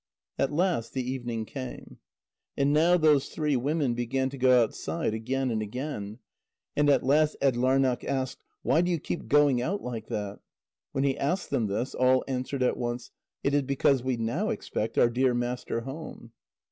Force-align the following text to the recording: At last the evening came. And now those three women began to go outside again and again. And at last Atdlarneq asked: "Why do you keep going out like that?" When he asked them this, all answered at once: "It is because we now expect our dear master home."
At 0.39 0.51
last 0.51 0.93
the 0.93 1.07
evening 1.07 1.45
came. 1.45 1.99
And 2.57 2.73
now 2.73 2.97
those 2.97 3.29
three 3.29 3.55
women 3.55 3.93
began 3.93 4.31
to 4.31 4.37
go 4.39 4.63
outside 4.63 5.13
again 5.13 5.51
and 5.51 5.61
again. 5.61 6.17
And 6.75 6.89
at 6.89 7.03
last 7.03 7.35
Atdlarneq 7.39 8.03
asked: 8.05 8.43
"Why 8.63 8.81
do 8.81 8.89
you 8.89 8.99
keep 8.99 9.27
going 9.27 9.61
out 9.61 9.83
like 9.83 10.07
that?" 10.07 10.39
When 10.91 11.03
he 11.03 11.15
asked 11.19 11.51
them 11.51 11.67
this, 11.67 11.93
all 11.93 12.23
answered 12.27 12.63
at 12.63 12.77
once: 12.77 13.11
"It 13.43 13.53
is 13.53 13.61
because 13.61 14.01
we 14.01 14.17
now 14.17 14.49
expect 14.49 14.97
our 14.97 15.07
dear 15.11 15.35
master 15.35 15.81
home." 15.81 16.31